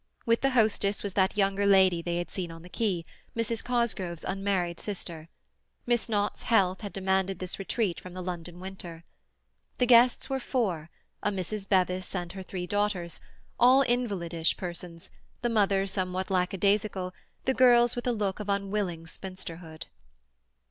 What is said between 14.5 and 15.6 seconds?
persons, the